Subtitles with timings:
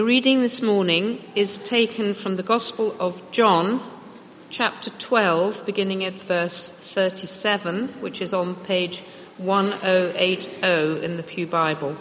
[0.00, 3.82] The reading this morning is taken from the Gospel of John,
[4.48, 9.02] chapter 12, beginning at verse 37, which is on page
[9.36, 11.98] 1080 in the Pew Bible.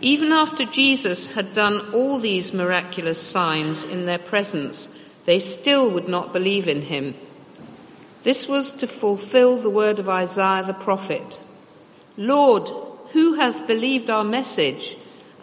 [0.00, 4.88] Even after Jesus had done all these miraculous signs in their presence,
[5.24, 7.14] they still would not believe in him.
[8.24, 11.38] This was to fulfill the word of Isaiah the prophet
[12.16, 12.68] Lord,
[13.12, 14.96] who has believed our message?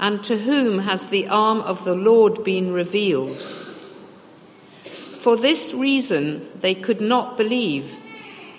[0.04, 3.42] And to whom has the arm of the Lord been revealed?
[5.22, 7.96] For this reason they could not believe,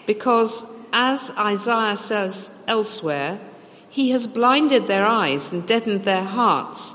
[0.07, 3.41] because, as Isaiah says elsewhere,
[3.91, 6.95] he has blinded their eyes and deadened their hearts,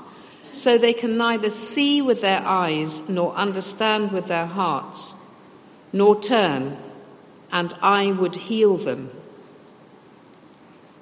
[0.50, 5.14] so they can neither see with their eyes nor understand with their hearts,
[5.92, 6.76] nor turn,
[7.52, 9.12] and I would heal them.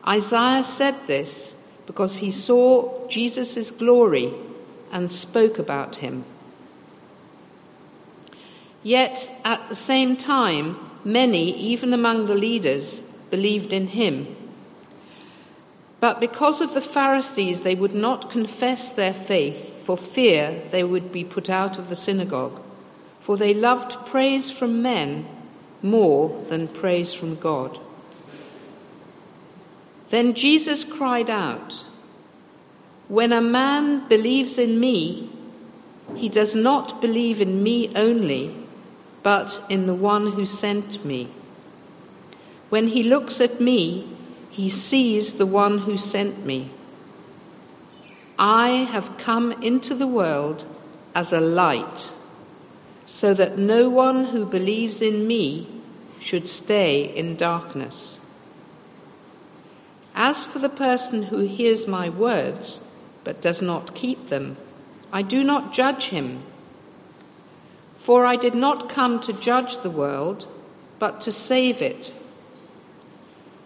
[0.07, 1.55] Isaiah said this
[1.89, 4.31] because he saw Jesus' glory
[4.93, 6.23] and spoke about him.
[8.83, 14.37] Yet at the same time, many, even among the leaders, believed in him.
[15.99, 21.11] But because of the Pharisees, they would not confess their faith for fear they would
[21.11, 22.61] be put out of the synagogue,
[23.19, 25.27] for they loved praise from men
[25.83, 27.81] more than praise from God.
[30.11, 31.85] Then Jesus cried out,
[33.09, 35.31] When a man believes in me,
[36.17, 38.55] he does not believe in me only,
[39.23, 41.29] but in the one who sent me.
[42.71, 44.09] When he looks at me,
[44.51, 46.71] he sees the one who sent me.
[48.39, 50.65] I have come into the world
[51.15, 52.13] as a light,
[53.05, 55.67] so that no one who believes in me
[56.19, 58.21] should stay in darkness.
[60.21, 62.81] As for the person who hears my words
[63.23, 64.57] but does not keep them,
[65.13, 66.43] I do not judge him.
[67.95, 70.49] For I did not come to judge the world,
[70.99, 72.13] but to save it.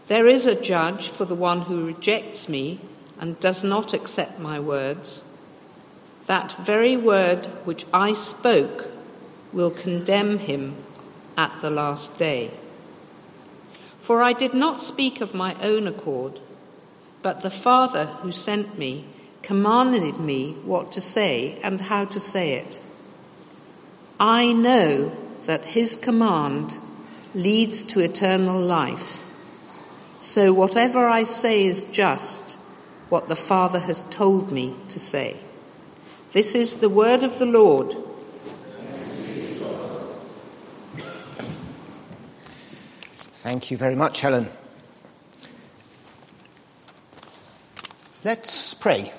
[0.09, 2.81] There is a judge for the one who rejects me
[3.19, 5.25] and does not accept my words.
[6.27, 8.89] That very word which I spoke
[9.55, 10.77] will condemn him
[11.35, 12.51] at the last day.
[14.03, 16.41] For I did not speak of my own accord,
[17.23, 19.05] but the Father who sent me
[19.43, 22.81] commanded me what to say and how to say it.
[24.19, 26.79] I know that his command
[27.33, 29.25] leads to eternal life.
[30.19, 32.59] So whatever I say is just
[33.09, 35.37] what the Father has told me to say.
[36.33, 37.97] This is the word of the Lord.
[43.43, 44.47] Thank you very much, Helen.
[48.23, 49.11] Let's pray.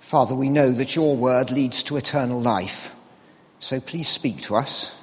[0.00, 2.96] Father, we know that your word leads to eternal life,
[3.60, 5.00] so please speak to us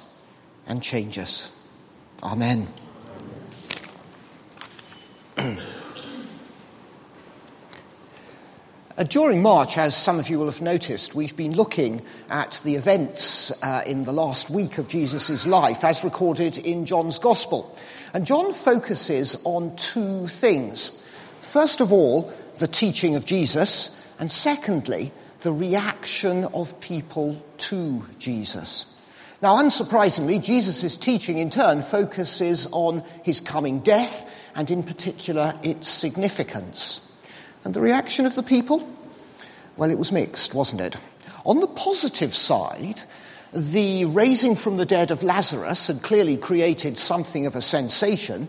[0.66, 1.66] and change us.
[2.22, 2.68] Amen.
[9.00, 12.74] Uh, during March, as some of you will have noticed, we've been looking at the
[12.74, 17.74] events uh, in the last week of Jesus' life as recorded in John's Gospel.
[18.12, 21.02] And John focuses on two things.
[21.40, 29.02] First of all, the teaching of Jesus, and secondly, the reaction of people to Jesus.
[29.40, 35.88] Now, unsurprisingly, Jesus' teaching in turn focuses on his coming death and, in particular, its
[35.88, 37.09] significance.
[37.64, 38.88] And the reaction of the people?
[39.76, 40.96] Well, it was mixed, wasn't it?
[41.44, 43.02] On the positive side,
[43.52, 48.48] the raising from the dead of Lazarus had clearly created something of a sensation,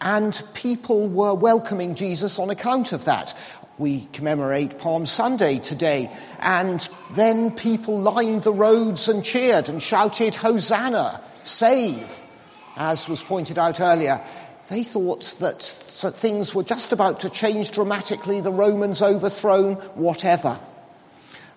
[0.00, 3.34] and people were welcoming Jesus on account of that.
[3.78, 10.34] We commemorate Palm Sunday today, and then people lined the roads and cheered and shouted,
[10.34, 12.22] Hosanna, save.
[12.76, 14.20] As was pointed out earlier,
[14.68, 20.58] they thought that things were just about to change dramatically, the Romans overthrown, whatever.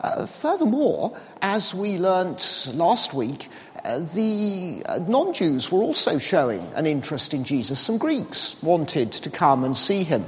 [0.01, 3.49] Uh, furthermore, as we learnt last week,
[3.83, 7.79] uh, the uh, non Jews were also showing an interest in Jesus.
[7.79, 10.25] Some Greeks wanted to come and see him.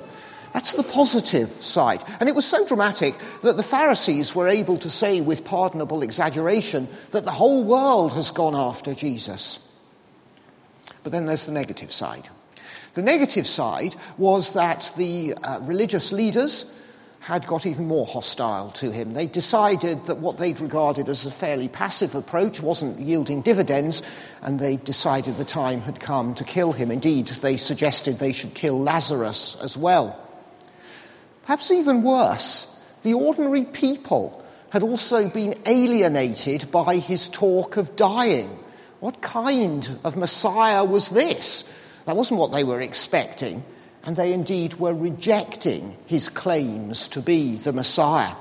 [0.53, 2.03] That's the positive side.
[2.19, 6.89] And it was so dramatic that the Pharisees were able to say with pardonable exaggeration
[7.11, 9.67] that the whole world has gone after Jesus.
[11.03, 12.27] But then there's the negative side.
[12.93, 16.77] The negative side was that the uh, religious leaders,
[17.21, 19.13] had got even more hostile to him.
[19.13, 24.01] They decided that what they'd regarded as a fairly passive approach wasn't yielding dividends,
[24.41, 26.89] and they decided the time had come to kill him.
[26.89, 30.19] Indeed, they suggested they should kill Lazarus as well.
[31.43, 32.67] Perhaps even worse,
[33.03, 38.49] the ordinary people had also been alienated by his talk of dying.
[38.99, 41.71] What kind of Messiah was this?
[42.05, 43.63] That wasn't what they were expecting
[44.03, 48.35] and they indeed were rejecting his claims to be the Messiah.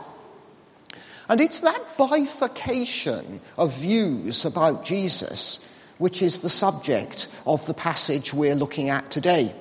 [1.28, 5.66] And it's that bifurcation of views about Jesus
[6.00, 9.54] which is the subject of the passage we're looking at today.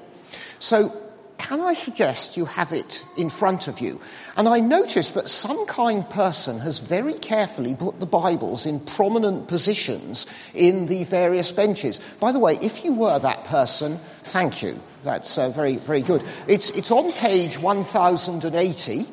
[0.57, 0.89] So
[1.39, 3.99] can I suggest you have it in front of you?
[4.35, 9.47] And I notice that some kind person has very carefully put the Bibles in prominent
[9.47, 11.99] positions in the various benches.
[12.19, 14.79] By the way, if you were that person, thank you.
[15.03, 16.23] That's uh, very, very good.
[16.47, 19.05] It's, it's on page 1080,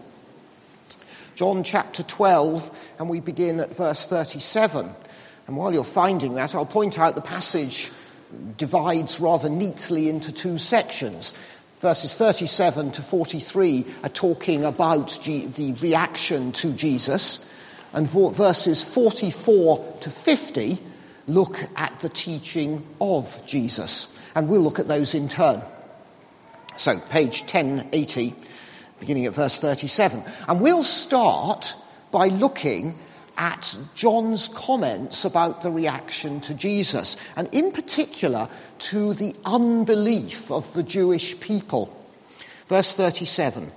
[1.36, 4.90] John chapter 12, and we begin at verse 37.
[5.46, 7.92] And while you're finding that, I'll point out the passage
[8.56, 11.34] divides rather neatly into two sections.
[11.78, 17.54] Verses 37 to 43 are talking about G- the reaction to Jesus,
[17.92, 20.78] and verses 44 to 50
[21.28, 24.12] look at the teaching of Jesus.
[24.34, 25.60] And we'll look at those in turn.
[26.76, 28.34] So, page 1080,
[29.00, 30.22] beginning at verse 37.
[30.48, 31.74] And we'll start
[32.10, 32.98] by looking
[33.36, 38.48] at John's comments about the reaction to Jesus, and in particular
[38.78, 41.94] to the unbelief of the Jewish people.
[42.66, 43.70] Verse 37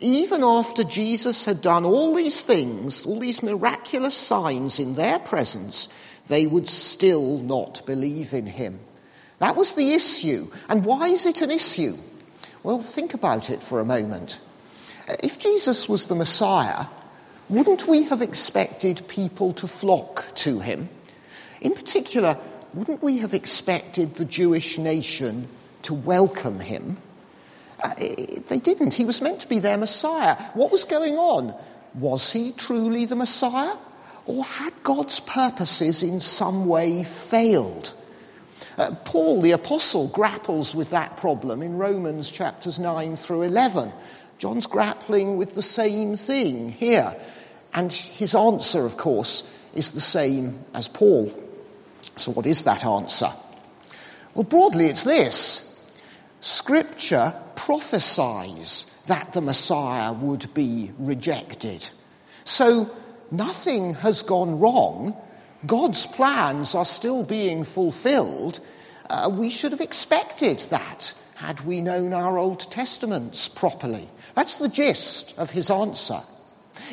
[0.00, 5.88] Even after Jesus had done all these things, all these miraculous signs in their presence,
[6.28, 8.80] they would still not believe in him.
[9.38, 10.46] That was the issue.
[10.68, 11.96] And why is it an issue?
[12.62, 14.40] Well, think about it for a moment.
[15.22, 16.86] If Jesus was the Messiah,
[17.48, 20.88] wouldn't we have expected people to flock to him?
[21.60, 22.38] In particular,
[22.72, 25.48] wouldn't we have expected the Jewish nation
[25.82, 26.96] to welcome him?
[27.82, 27.94] Uh,
[28.48, 28.94] they didn't.
[28.94, 30.34] He was meant to be their Messiah.
[30.54, 31.54] What was going on?
[31.94, 33.76] Was he truly the Messiah?
[34.26, 37.92] Or had God's purposes in some way failed?
[38.76, 43.92] Uh, Paul the Apostle grapples with that problem in Romans chapters 9 through 11.
[44.38, 47.14] John's grappling with the same thing here.
[47.72, 51.32] And his answer, of course, is the same as Paul.
[52.16, 53.28] So, what is that answer?
[54.34, 55.70] Well, broadly, it's this
[56.40, 61.88] Scripture prophesies that the Messiah would be rejected.
[62.44, 62.90] So,
[63.30, 65.16] nothing has gone wrong.
[65.66, 68.60] God's plans are still being fulfilled.
[69.10, 74.08] Uh, we should have expected that had we known our Old Testaments properly.
[74.34, 76.20] That's the gist of his answer.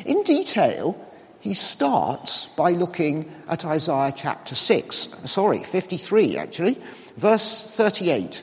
[0.04, 0.98] In detail,
[1.40, 4.96] he starts by looking at Isaiah chapter 6,
[5.30, 6.78] sorry, 53 actually,
[7.16, 8.42] verse 38.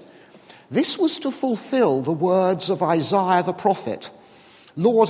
[0.71, 4.11] This was to fulfill the words of Isaiah the prophet
[4.75, 5.09] Lord,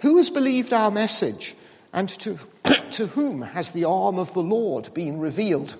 [0.00, 1.56] who has believed our message,
[1.92, 2.38] and to,
[2.92, 5.76] to whom has the arm of the Lord been revealed?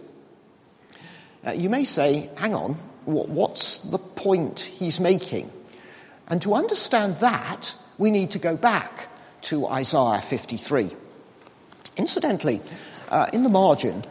[1.47, 2.75] Uh, you may say, hang on,
[3.05, 5.51] what's the point he's making?
[6.29, 9.09] And to understand that, we need to go back
[9.43, 10.91] to Isaiah 53.
[11.97, 12.61] Incidentally,
[13.11, 14.05] uh, in the margin,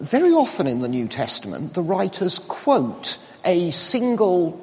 [0.00, 4.60] very often in the New Testament, the writers quote a single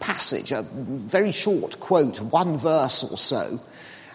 [0.00, 3.60] passage, a very short quote, one verse or so.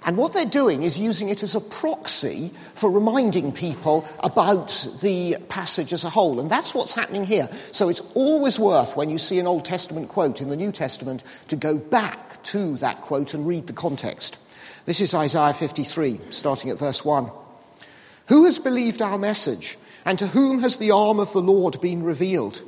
[0.08, 4.70] And what they're doing is using it as a proxy for reminding people about
[5.02, 6.40] the passage as a whole.
[6.40, 7.50] And that's what's happening here.
[7.74, 11.26] So it's always worth, when you see an Old Testament quote in the New Testament,
[11.50, 14.40] to go back to that quote and read the context.
[14.86, 17.30] This is Isaiah 53, starting at verse 1.
[18.28, 22.02] Who has believed our message, and to whom has the arm of the Lord been
[22.02, 22.62] revealed?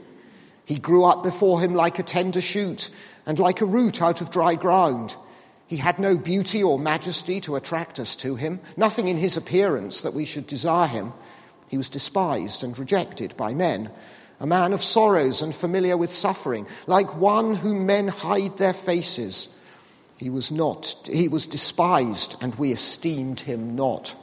[0.66, 2.90] He grew up before him like a tender shoot,
[3.26, 5.16] and like a root out of dry ground.
[5.70, 10.02] He had no beauty or majesty to attract us to him, nothing in his appearance
[10.02, 11.14] that we should desire him.
[11.70, 13.92] He was despised and rejected by men,
[14.40, 19.64] a man of sorrows and familiar with suffering, like one whom men hide their faces.
[20.18, 24.16] He was not, he was despised, and we esteemed him not.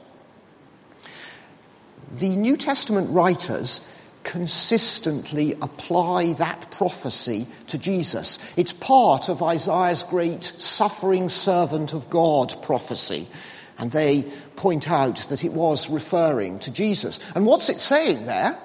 [2.10, 3.88] The New Testament writers
[4.26, 8.40] consistently apply that prophecy to Jesus.
[8.56, 13.28] It's part of Isaiah's great suffering servant of God prophecy.
[13.78, 14.22] And they
[14.56, 17.20] point out that it was referring to Jesus.
[17.36, 18.58] And what's it saying there?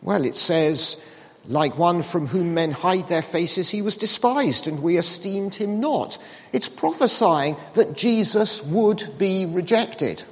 [0.00, 1.06] Well, it says,
[1.44, 5.80] Like one from whom men hide their faces, he was despised, and we esteemed him
[5.80, 6.16] not.
[6.52, 10.24] It's prophesying that Jesus would be rejected.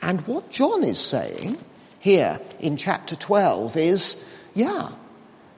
[0.00, 1.58] And what John is saying
[2.08, 4.92] here in chapter 12 is, yeah,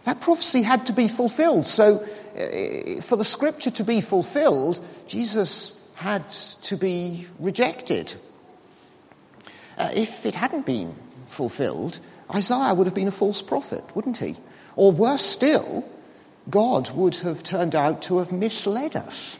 [0.02, 1.64] that prophecy had to be fulfilled.
[1.64, 6.28] So, uh, for the scripture to be fulfilled, Jesus had
[6.62, 8.14] to be rejected.
[9.78, 10.96] Uh, if it hadn't been
[11.28, 12.00] fulfilled,
[12.34, 14.36] Isaiah would have been a false prophet, wouldn't he?
[14.74, 15.88] Or worse still,
[16.48, 19.38] God would have turned out to have misled us.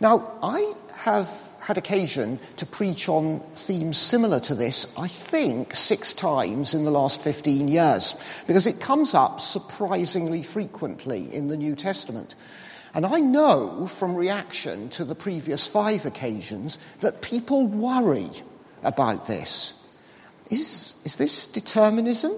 [0.00, 0.72] Now, I
[1.02, 1.28] have
[1.58, 6.92] had occasion to preach on themes similar to this, I think, six times in the
[6.92, 12.36] last 15 years, because it comes up surprisingly frequently in the New Testament.
[12.94, 18.28] And I know from reaction to the previous five occasions that people worry
[18.84, 19.96] about this.
[20.50, 22.30] Is, is this determinism?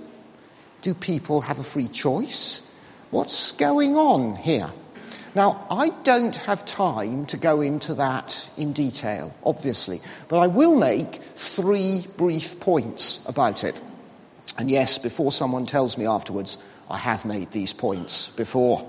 [0.81, 2.63] Do people have a free choice?
[3.11, 4.71] What's going on here?
[5.35, 10.77] Now, I don't have time to go into that in detail, obviously, but I will
[10.77, 13.81] make three brief points about it.
[14.57, 18.89] And yes, before someone tells me afterwards, I have made these points before.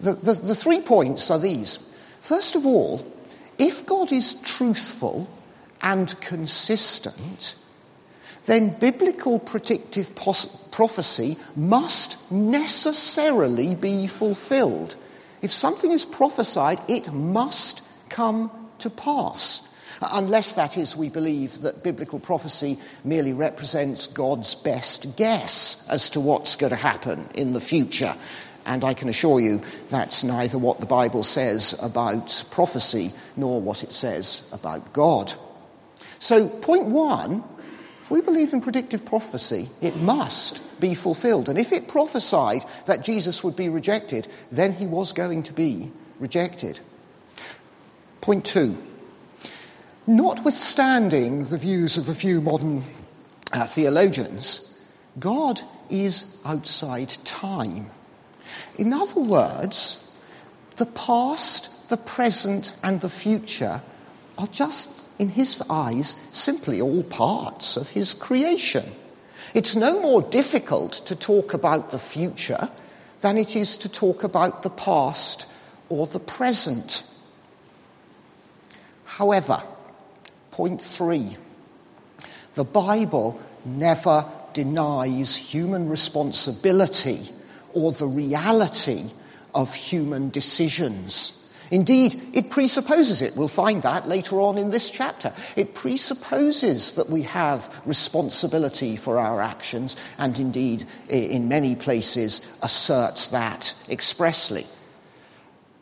[0.00, 1.76] The, the, the three points are these.
[2.20, 3.06] First of all,
[3.58, 5.26] if God is truthful
[5.80, 7.54] and consistent,
[8.44, 14.96] then biblical predictive pos- prophecy must necessarily be fulfilled.
[15.42, 19.66] If something is prophesied, it must come to pass.
[20.02, 26.20] Unless, that is, we believe that biblical prophecy merely represents God's best guess as to
[26.20, 28.14] what's going to happen in the future.
[28.64, 33.82] And I can assure you that's neither what the Bible says about prophecy nor what
[33.82, 35.32] it says about God.
[36.18, 37.42] So, point one
[38.10, 41.48] we believe in predictive prophecy, it must be fulfilled.
[41.48, 45.90] And if it prophesied that Jesus would be rejected, then he was going to be
[46.18, 46.80] rejected.
[48.20, 48.76] Point two.
[50.06, 52.82] Notwithstanding the views of a few modern
[53.52, 54.84] uh, theologians,
[55.18, 57.86] God is outside time.
[58.76, 60.12] In other words,
[60.76, 63.80] the past, the present, and the future
[64.38, 68.84] are just in his eyes, simply all parts of his creation.
[69.52, 72.70] It's no more difficult to talk about the future
[73.20, 75.46] than it is to talk about the past
[75.90, 77.02] or the present.
[79.04, 79.62] However,
[80.52, 81.36] point three,
[82.54, 84.24] the Bible never
[84.54, 87.28] denies human responsibility
[87.74, 89.10] or the reality
[89.54, 91.39] of human decisions.
[91.70, 93.36] Indeed, it presupposes it.
[93.36, 95.32] We'll find that later on in this chapter.
[95.54, 103.28] It presupposes that we have responsibility for our actions, and indeed, in many places, asserts
[103.28, 104.66] that expressly.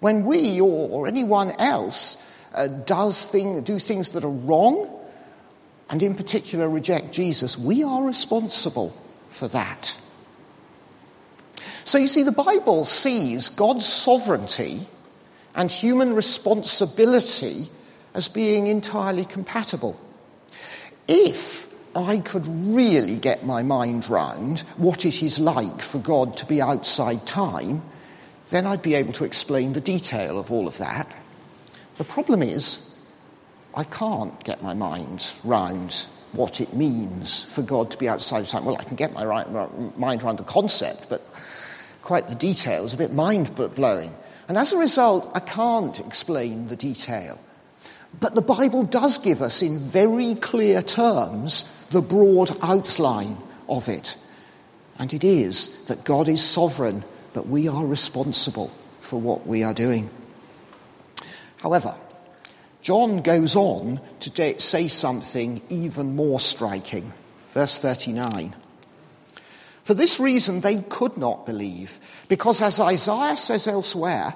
[0.00, 2.22] When we or, anyone else
[2.54, 4.94] uh, does thing, do things that are wrong,
[5.88, 8.94] and in particular reject Jesus, we are responsible
[9.30, 9.98] for that.
[11.84, 14.86] So you see, the Bible sees God's sovereignty
[15.58, 17.68] and human responsibility
[18.14, 20.00] as being entirely compatible.
[21.08, 26.46] If I could really get my mind round what it is like for God to
[26.46, 27.82] be outside time,
[28.50, 31.12] then I'd be able to explain the detail of all of that.
[31.96, 32.96] The problem is,
[33.74, 38.48] I can't get my mind round what it means for God to be outside of
[38.48, 38.64] time.
[38.64, 41.20] Well, I can get my mind around the concept, but
[42.02, 44.14] quite the detail is a bit mind blowing.
[44.48, 47.38] And as a result, I can't explain the detail.
[48.18, 53.36] But the Bible does give us, in very clear terms, the broad outline
[53.68, 54.16] of it.
[54.98, 58.68] And it is that God is sovereign, but we are responsible
[59.00, 60.08] for what we are doing.
[61.58, 61.94] However,
[62.80, 67.12] John goes on to say something even more striking.
[67.50, 68.54] Verse 39.
[69.88, 74.34] For this reason, they could not believe, because as Isaiah says elsewhere,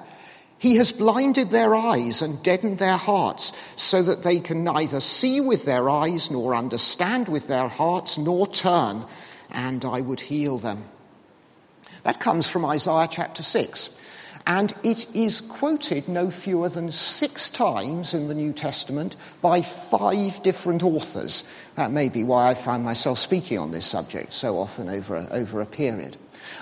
[0.57, 5.41] he has blinded their eyes and deadened their hearts, so that they can neither see
[5.41, 9.05] with their eyes, nor understand with their hearts, nor turn,
[9.51, 10.85] and I would heal them.
[12.01, 13.95] That comes from Isaiah chapter 6.
[14.45, 20.43] And it is quoted no fewer than six times in the New Testament by five
[20.43, 21.49] different authors.
[21.75, 25.27] That may be why I find myself speaking on this subject so often over a,
[25.29, 26.17] over a period.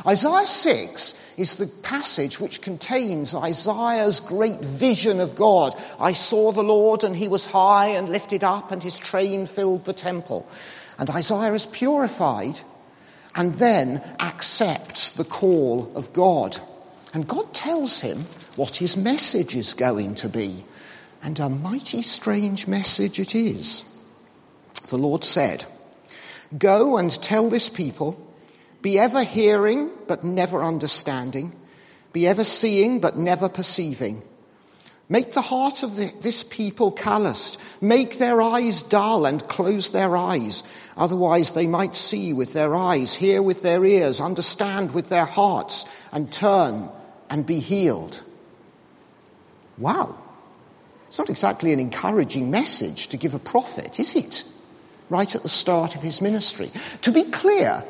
[0.05, 5.73] Isaiah 6 is the passage which contains Isaiah's great vision of God.
[5.99, 9.85] I saw the Lord, and he was high and lifted up, and his train filled
[9.85, 10.47] the temple.
[10.99, 12.59] And Isaiah is purified
[13.35, 16.57] and then accepts the call of God.
[17.13, 18.19] And God tells him
[18.55, 20.63] what his message is going to be.
[21.21, 23.87] And a mighty strange message it is.
[24.89, 25.65] The Lord said,
[26.57, 28.17] Go and tell this people,
[28.81, 31.53] be ever hearing but never understanding,
[32.13, 34.23] be ever seeing but never perceiving.
[35.07, 37.61] Make the heart of the, this people calloused.
[37.81, 40.63] Make their eyes dull and close their eyes.
[40.95, 45.85] Otherwise, they might see with their eyes, hear with their ears, understand with their hearts,
[46.13, 46.89] and turn
[47.31, 48.21] and be healed.
[49.77, 50.17] Wow.
[51.07, 54.43] It's not exactly an encouraging message to give a prophet, is it?
[55.09, 56.69] Right at the start of his ministry.
[57.01, 57.83] To be clear,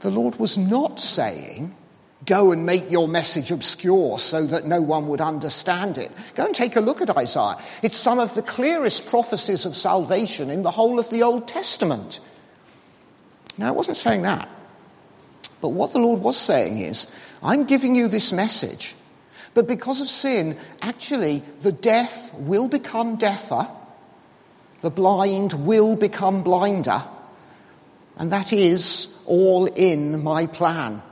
[0.00, 1.74] the Lord was not saying,
[2.24, 6.10] Go and make your message obscure so that no one would understand it.
[6.34, 7.56] Go and take a look at Isaiah.
[7.82, 12.18] It's some of the clearest prophecies of salvation in the whole of the Old Testament.
[13.58, 14.48] Now, I wasn't saying that.
[15.60, 17.14] But what the Lord was saying is,
[17.46, 18.96] I'm giving you this message,
[19.54, 23.68] but because of sin, actually, the deaf will become deafer,
[24.80, 27.04] the blind will become blinder,
[28.18, 31.02] and that is all in my plan.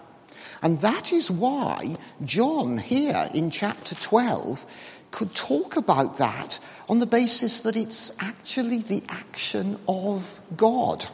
[0.60, 4.66] And that is why John, here in chapter 12,
[5.12, 11.06] could talk about that on the basis that it's actually the action of God.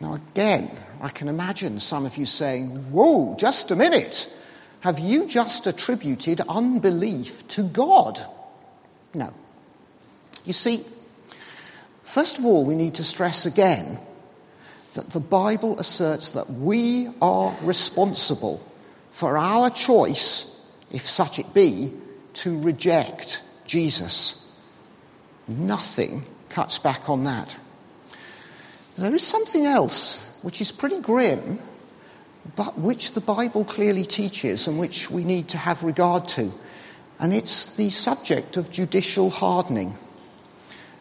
[0.00, 0.70] Now, again,
[1.00, 4.32] I can imagine some of you saying, Whoa, just a minute.
[4.80, 8.18] Have you just attributed unbelief to God?
[9.14, 9.32] No.
[10.44, 10.84] You see,
[12.02, 13.98] first of all, we need to stress again
[14.92, 18.60] that the Bible asserts that we are responsible
[19.10, 21.92] for our choice, if such it be,
[22.34, 24.60] to reject Jesus.
[25.48, 27.56] Nothing cuts back on that.
[28.96, 31.58] There is something else which is pretty grim,
[32.54, 36.52] but which the Bible clearly teaches and which we need to have regard to.
[37.18, 39.96] And it's the subject of judicial hardening.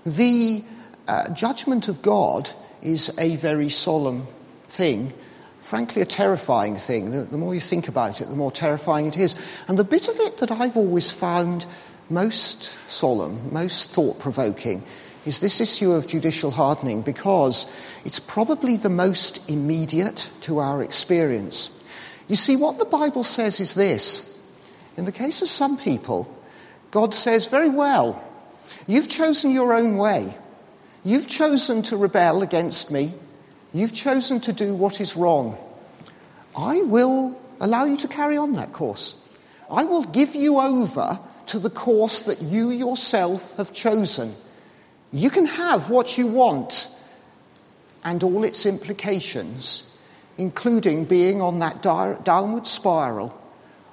[0.05, 0.63] The
[1.07, 2.49] uh, judgment of God
[2.81, 4.27] is a very solemn
[4.67, 5.13] thing,
[5.59, 7.11] frankly, a terrifying thing.
[7.11, 9.35] The, the, more you think about it, the more terrifying it is.
[9.67, 11.65] And the bit of it that I've always found
[12.09, 14.83] most solemn, most thought provoking,
[15.25, 17.71] is this issue of judicial hardening because
[18.03, 21.81] it's probably the most immediate to our experience.
[22.27, 24.29] You see, what the Bible says is this.
[24.97, 26.33] In the case of some people,
[26.91, 28.23] God says, very well,
[28.85, 30.35] you've chosen your own way.
[31.03, 33.13] You've chosen to rebel against me.
[33.73, 35.57] You've chosen to do what is wrong.
[36.55, 39.19] I will allow you to carry on that course.
[39.69, 44.35] I will give you over to the course that you yourself have chosen.
[45.13, 46.87] You can have what you want
[48.03, 49.95] and all its implications,
[50.37, 53.39] including being on that downward spiral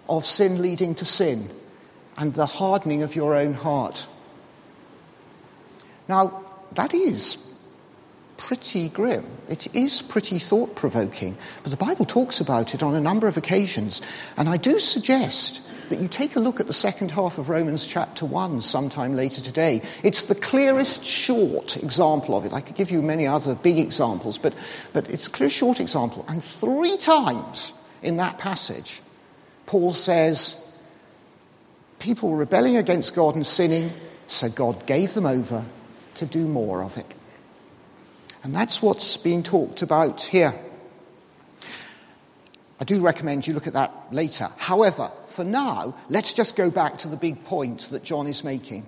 [0.09, 1.51] of sin leading to sin
[2.17, 4.07] and the hardening of your own heart.
[6.09, 7.47] Now, that is
[8.39, 9.27] pretty grim.
[9.49, 11.37] It is pretty thought provoking.
[11.63, 14.01] But the Bible talks about it on a number of occasions.
[14.39, 17.87] And I do suggest that you take a look at the second half of Romans
[17.87, 19.83] chapter 1 sometime later today.
[20.03, 22.53] It's the clearest short example of it.
[22.53, 24.55] I could give you many other big examples, but,
[24.93, 26.25] but it's a clear short example.
[26.29, 29.03] And three times in that passage,
[29.67, 30.75] Paul says,
[31.99, 33.91] people were rebelling against God and sinning,
[34.27, 35.65] so God gave them over
[36.15, 37.07] to do more of it.
[38.43, 40.55] And that's what's being talked about here.
[42.81, 44.49] I do recommend you look at that later.
[44.57, 48.87] However, for now, let's just go back to the big point that John is making.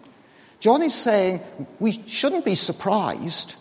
[0.61, 1.41] John is saying
[1.79, 3.57] we shouldn't be surprised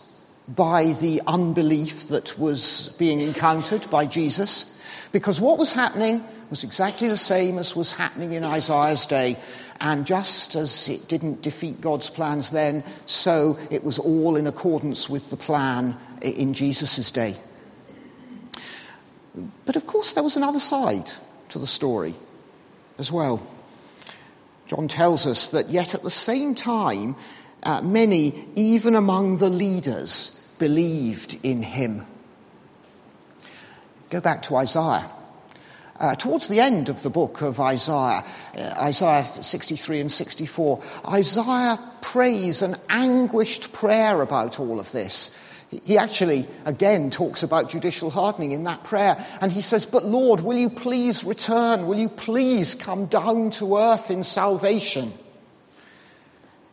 [0.48, 7.08] by the unbelief that was being encountered by Jesus, because what was happening was exactly
[7.08, 9.36] the same as was happening in Isaiah's day.
[9.80, 15.10] And just as it didn't defeat God's plans then, so it was all in accordance
[15.10, 17.36] with the plan in Jesus' day.
[19.72, 21.10] But of course, there was another side
[21.48, 22.14] to the story
[22.98, 23.40] as well.
[24.66, 27.16] John tells us that yet at the same time,
[27.62, 32.04] uh, many, even among the leaders, believed in him.
[34.10, 35.08] Go back to Isaiah.
[35.98, 41.78] Uh, towards the end of the book of Isaiah, uh, Isaiah 63 and 64, Isaiah
[42.02, 45.30] prays an anguished prayer about all of this.
[45.84, 49.24] He actually, again, talks about judicial hardening in that prayer.
[49.40, 51.86] And he says, But Lord, will you please return?
[51.86, 55.12] Will you please come down to earth in salvation?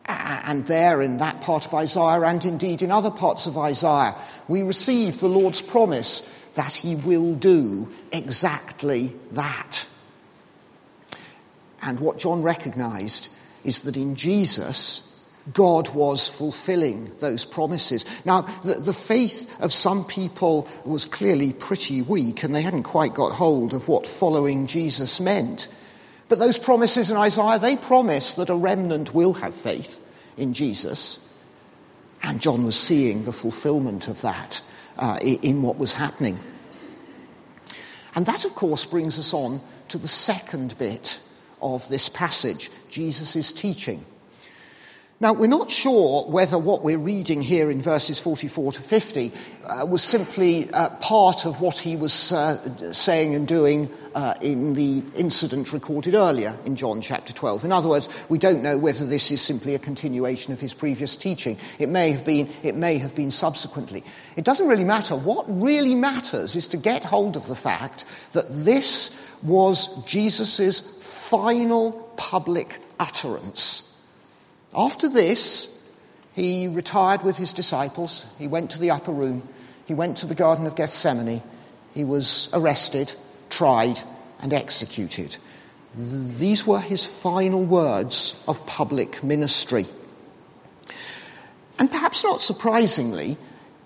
[0.04, 4.14] And there in that part of Isaiah, and indeed in other parts of Isaiah,
[4.48, 9.88] we receive the Lord's promise that he will do exactly that.
[11.80, 13.34] And what John recognized
[13.64, 15.09] is that in Jesus,
[15.52, 18.04] God was fulfilling those promises.
[18.24, 23.14] Now, the, the, faith of some people was clearly pretty weak, and they hadn't quite
[23.14, 25.68] got hold of what following Jesus meant.
[26.28, 31.26] But those promises in Isaiah, they promise that a remnant will have faith in Jesus.
[32.22, 34.62] And John was seeing the fulfillment of that
[34.98, 36.38] uh, in what was happening.
[38.14, 41.20] And that, of course, brings us on to the second bit
[41.62, 44.04] of this passage Jesus' teaching.
[45.22, 49.30] Now, we're not sure whether what we're reading here in verses 44 to 50
[49.68, 54.72] uh, was simply uh, part of what he was uh, saying and doing uh, in
[54.72, 57.66] the incident recorded earlier in John chapter 12.
[57.66, 61.16] In other words, we don't know whether this is simply a continuation of his previous
[61.16, 61.58] teaching.
[61.78, 64.02] It may have been, it may have been subsequently.
[64.36, 65.14] It doesn't really matter.
[65.14, 71.92] What really matters is to get hold of the fact that this was Jesus' final
[72.16, 73.89] public utterance
[74.74, 75.76] after this,
[76.34, 78.26] he retired with his disciples.
[78.38, 79.48] He went to the upper room.
[79.86, 81.42] He went to the Garden of Gethsemane.
[81.92, 83.12] He was arrested,
[83.48, 84.00] tried,
[84.40, 85.36] and executed.
[85.96, 89.86] These were his final words of public ministry.
[91.78, 93.36] And perhaps not surprisingly,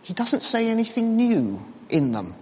[0.03, 2.35] he doesn't say anything new in them.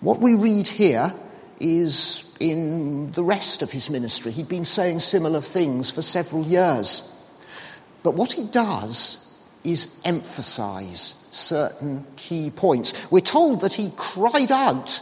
[0.00, 1.14] What we read here
[1.60, 4.32] is in the rest of his ministry.
[4.32, 7.17] He'd been saying similar things for several years.
[8.02, 9.24] But what he does
[9.64, 13.10] is emphasize certain key points.
[13.10, 15.00] We're told that he cried out.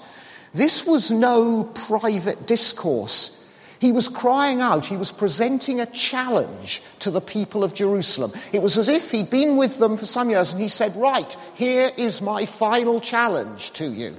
[0.54, 3.32] This was no private discourse.
[3.78, 8.32] He was crying out, he was presenting a challenge to the people of Jerusalem.
[8.52, 11.36] It was as if he'd been with them for some years and he said, Right,
[11.54, 14.16] here is my final challenge to you.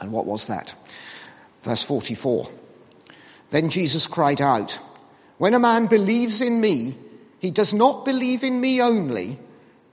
[0.00, 0.74] And what was that?
[1.62, 2.48] Verse 44.
[3.50, 4.78] Then Jesus cried out,
[5.38, 6.94] When a man believes in me,
[7.46, 9.38] he does not believe in me only,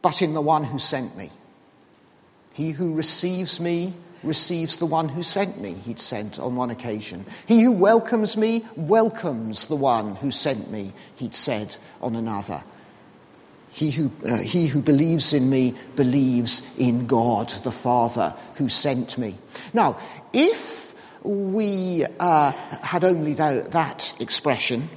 [0.02, 1.30] but in the one who sent me.
[2.52, 7.28] He who receives me receives the one who sent me, he'd said on one occasion.
[7.46, 12.64] He who welcomes me welcomes the one who sent me, he'd said on another.
[13.70, 19.20] He who, uh, he who believes in me believes in God the Father who sent
[19.20, 19.36] me.
[19.76, 20.00] Now,
[20.34, 24.90] if we uh, had only that, that expression,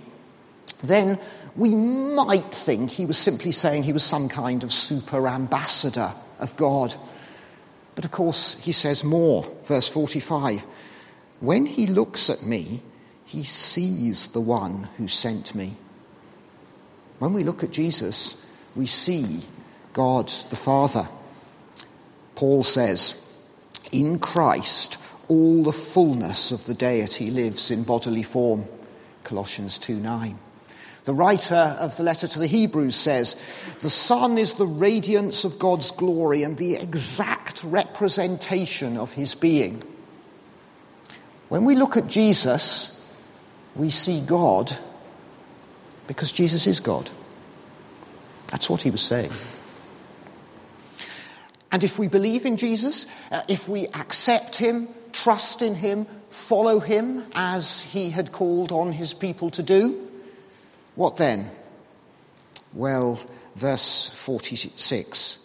[0.82, 1.18] then
[1.56, 6.56] we might think he was simply saying he was some kind of super ambassador of
[6.56, 6.94] God.
[7.94, 9.46] But of course, he says more.
[9.64, 10.66] Verse 45
[11.40, 12.82] When he looks at me,
[13.24, 15.76] he sees the one who sent me.
[17.18, 19.40] When we look at Jesus, we see
[19.94, 21.08] God the Father.
[22.34, 23.34] Paul says,
[23.90, 28.64] In Christ, all the fullness of the deity lives in bodily form.
[29.24, 30.38] Colossians 2 9.
[31.06, 33.34] The writer of the letter to the Hebrews says,
[33.80, 39.84] The Son is the radiance of God's glory and the exact representation of his being.
[41.48, 43.08] When we look at Jesus,
[43.76, 44.76] we see God
[46.08, 47.08] because Jesus is God.
[48.48, 49.30] That's what he was saying.
[51.70, 56.80] And if we believe in Jesus, uh, if we accept him, trust in him, follow
[56.80, 60.05] him as he had called on his people to do,
[60.96, 61.48] what then?
[62.74, 63.20] Well,
[63.54, 65.42] verse 46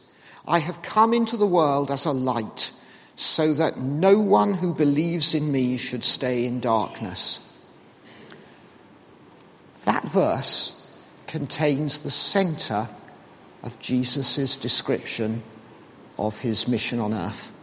[0.48, 2.72] I have come into the world as a light,
[3.16, 7.48] so that no one who believes in me should stay in darkness.
[9.84, 10.78] That verse
[11.28, 12.88] contains the center
[13.62, 15.44] of Jesus' description
[16.18, 17.58] of his mission on earth.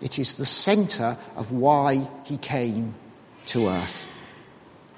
[0.00, 2.94] It is the center of why he came
[3.46, 4.12] to earth.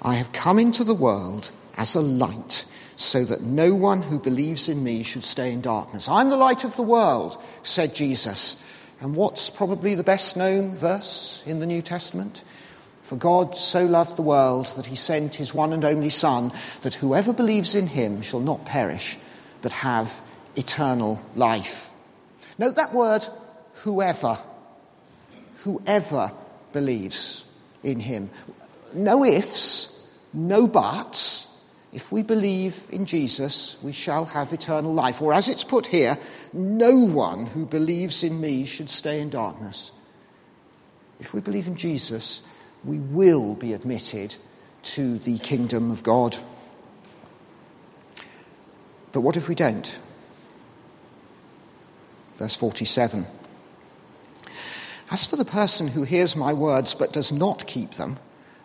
[0.01, 4.69] I have come into the world as a light, so that no one who believes
[4.69, 6.07] in me should stay in darkness.
[6.07, 8.61] I'm the light of the world, said Jesus.
[9.01, 12.43] And what's probably the best known verse in the New Testament?
[13.01, 16.95] For God so loved the world that he sent his one and only Son, that
[16.95, 19.17] whoever believes in him shall not perish,
[19.61, 20.21] but have
[20.55, 21.91] eternal life.
[22.57, 23.25] Note that word,
[23.83, 24.39] whoever.
[25.57, 26.31] Whoever
[26.71, 27.45] believes
[27.83, 28.29] in him.
[28.93, 31.54] No ifs, no buts,
[31.95, 35.21] if we believe in Jesus, we shall have eternal life.
[35.21, 36.17] Or as it's put here,
[36.51, 39.93] no one who believes in me should stay in darkness.
[41.21, 42.45] If we believe in Jesus,
[42.83, 44.35] we will be admitted
[44.83, 46.35] to the kingdom of God.
[49.13, 49.97] But what if we don't?
[52.33, 53.25] Verse 47.
[55.09, 58.19] As for the person who hears my words but does not keep them,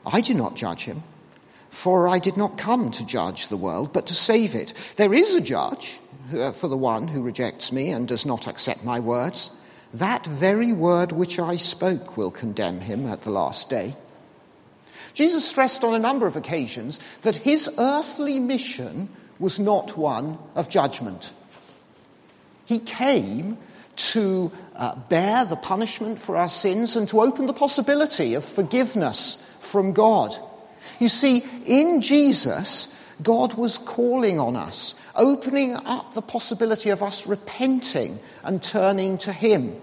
[0.05, 1.05] I do not judge him.
[1.71, 4.75] For I did not come to judge the world, but to save it.
[4.97, 6.01] There is a judge
[6.35, 9.57] uh, for the one who rejects me and does not accept my words.
[9.95, 13.95] That very word which I spoke will condemn him at the last day.
[15.15, 20.69] Jesus stressed on a number of occasions that his earthly mission was not one of
[20.69, 21.33] judgment.
[22.67, 23.59] He came
[23.97, 29.37] to uh, bear the punishment for our sins and to open the possibility of forgiveness
[29.61, 30.35] from God.
[31.01, 37.27] You see, in Jesus, God was calling on us, opening up the possibility of us
[37.27, 39.81] repenting and turning to Him,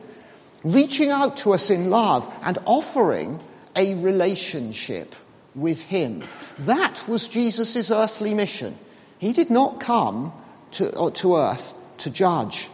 [0.63, 3.39] reaching out to us in love and offering
[3.75, 5.15] a relationship
[5.55, 6.23] with Him.
[6.59, 8.77] That was Jesus' earthly mission.
[9.17, 10.31] He did not come
[10.71, 12.69] to, uh, to earth to judge.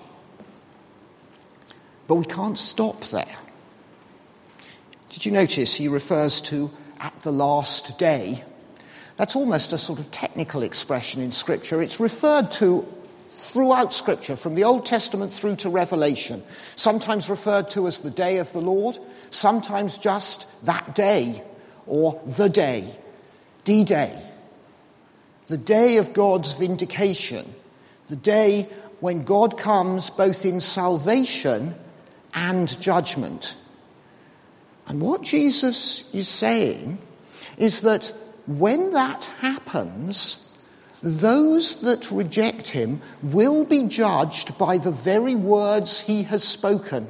[2.08, 3.38] But we can't stop there.
[5.10, 6.70] Did you notice he refers to
[7.04, 8.44] at the last day?
[9.18, 11.84] That's almost a sort of technical expression in Scripture.
[11.84, 12.88] It's referred to
[13.30, 16.42] throughout Scripture, from the Old Testament through to Revelation.
[16.76, 18.98] Sometimes referred to as the day of the Lord,
[19.30, 21.44] sometimes just that day
[21.86, 22.88] or the day,
[23.64, 24.18] D Day.
[25.48, 27.46] The day of God's vindication,
[28.08, 28.70] the day
[29.02, 31.76] when God comes both in salvation
[32.34, 33.58] and judgment.
[34.88, 37.00] And what Jesus is saying
[37.58, 38.14] is that
[38.46, 40.58] when that happens,
[41.02, 47.08] those that reject him will be judged by the very words he has spoken.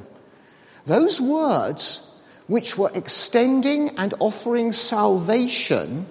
[0.86, 6.06] Those words which were extending and offering salvation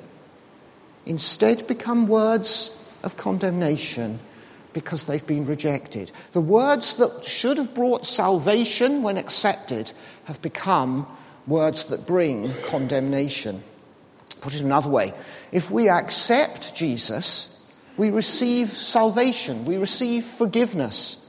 [1.05, 4.19] instead become words of condemnation
[4.71, 6.11] because they've been rejected.
[6.31, 9.91] The words that should have brought salvation when accepted
[10.25, 11.05] have become
[11.47, 13.63] words that bring condemnation.
[14.41, 15.13] Put it another way,
[15.51, 17.49] if we accept Jesus,
[17.95, 21.19] we receive salvation, we receive forgiveness.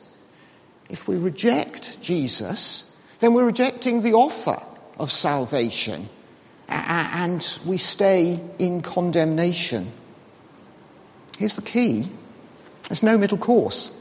[0.88, 4.61] If we reject Jesus, then we're rejecting the offer
[4.98, 6.09] of salvation
[6.68, 9.90] and we stay in condemnation.
[11.38, 12.09] Here's the key
[12.88, 14.00] there's no middle course.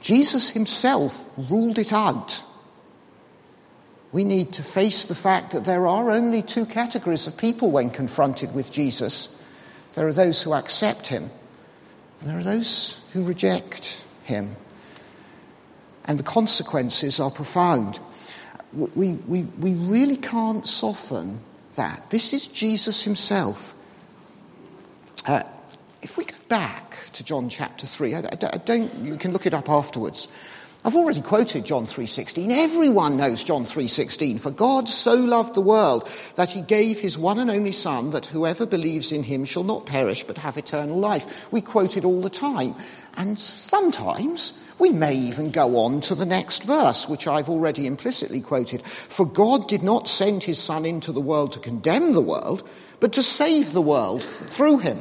[0.00, 2.42] Jesus himself ruled it out.
[4.12, 7.90] We need to face the fact that there are only two categories of people when
[7.90, 9.40] confronted with Jesus
[9.94, 11.30] there are those who accept him,
[12.20, 14.56] and there are those who reject him.
[16.04, 17.98] And the consequences are profound.
[18.72, 21.40] We, we, we really can't soften
[21.74, 22.10] that.
[22.10, 23.74] This is Jesus himself.
[25.26, 25.42] Uh,
[26.02, 29.46] if we go back to John chapter 3, I, I, I don't, you can look
[29.46, 30.28] it up afterwards.
[30.82, 32.50] I've already quoted John 3:16.
[32.50, 34.38] Everyone knows John 3:16.
[34.38, 38.26] For God so loved the world that he gave his one and only son that
[38.26, 41.52] whoever believes in him shall not perish but have eternal life.
[41.52, 42.74] We quote it all the time.
[43.14, 48.40] And sometimes we may even go on to the next verse, which I've already implicitly
[48.40, 48.80] quoted.
[48.80, 52.62] For God did not send his son into the world to condemn the world,
[53.00, 55.00] but to save the world through him.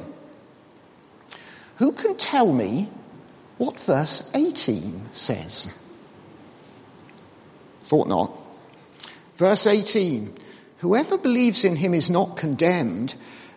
[1.78, 2.90] Who can tell me
[3.60, 5.78] what verse 18 says?
[7.84, 8.32] Thought not.
[9.36, 10.34] Verse 18
[10.78, 13.16] Whoever believes in him is not condemned,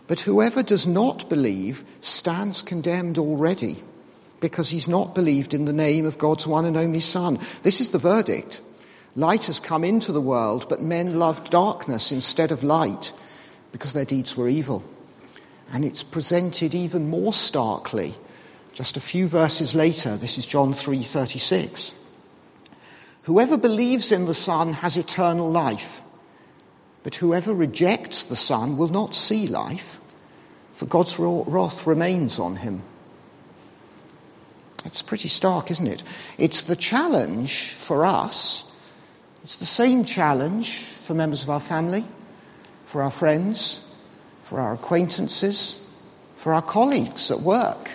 [0.08, 3.76] but whoever does not believe stands condemned already,
[4.40, 7.38] because he's not believed in the name of God's one and only Son.
[7.62, 8.60] This is the verdict.
[9.14, 13.12] Light has come into the world, but men loved darkness instead of light,
[13.70, 14.82] because their deeds were evil.
[15.72, 18.16] And it's presented even more starkly
[18.72, 20.16] just a few verses later.
[20.16, 21.94] This is John 3:36.
[23.22, 26.02] Whoever believes in the Son has eternal life,
[27.02, 30.00] but whoever rejects the Son will not see life,
[30.72, 32.82] for God's wrath remains on him.
[34.84, 36.02] It's pretty stark, isn't it?
[36.38, 38.64] It's the challenge for us.
[39.44, 42.04] It's the same challenge for members of our family,
[42.84, 43.80] for our friends,
[44.42, 45.80] for our acquaintances,
[46.34, 47.90] for our colleagues at work.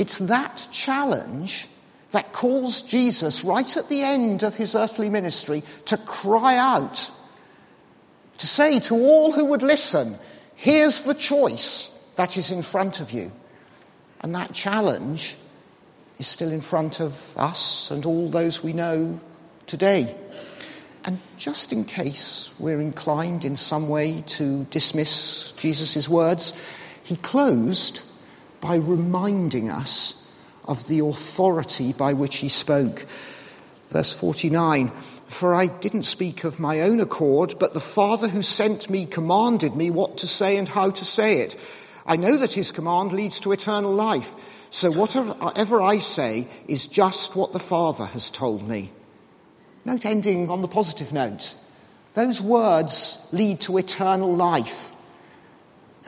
[0.00, 1.68] It's that challenge
[2.12, 7.10] that calls Jesus right at the end of his earthly ministry to cry out,
[8.38, 10.14] to say to all who would listen,
[10.54, 13.30] here's the choice that is in front of you.
[14.22, 15.36] And that challenge
[16.18, 19.20] is still in front of us and all those we know
[19.66, 20.16] today.
[21.04, 26.58] And just in case we're inclined in some way to dismiss Jesus' words,
[27.04, 28.00] he closed
[28.60, 30.32] by reminding us
[30.66, 33.06] of the authority by which he spoke.
[33.88, 34.88] Verse 49
[35.26, 39.74] For I didn't speak of my own accord, but the Father who sent me commanded
[39.74, 41.56] me what to say and how to say it.
[42.06, 44.34] I know that his command leads to eternal life.
[44.70, 48.92] So whatever I say is just what the Father has told me.
[49.84, 51.54] Note ending on the positive note.
[52.14, 54.92] Those words lead to eternal life.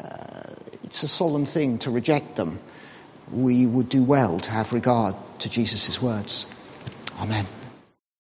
[0.03, 0.32] Uh,
[0.93, 2.61] it's a solemn thing to reject them.
[3.33, 6.55] We would do well to have regard to Jesus' words.
[7.19, 7.47] Amen.